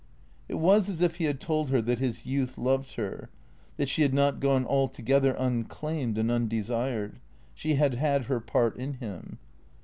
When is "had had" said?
7.75-8.25